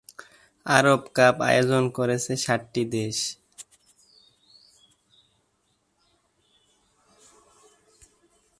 আরব 0.65 1.01
cup 1.15 1.35
আয়োজন 1.49 1.83
করেছে 1.97 2.31
সাতটি 2.37 2.83
দেশ। 2.93 3.17